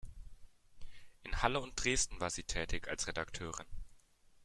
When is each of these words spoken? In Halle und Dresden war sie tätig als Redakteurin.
In 1.21 1.43
Halle 1.43 1.59
und 1.61 1.73
Dresden 1.75 2.19
war 2.19 2.31
sie 2.31 2.41
tätig 2.41 2.87
als 2.87 3.05
Redakteurin. 3.07 3.67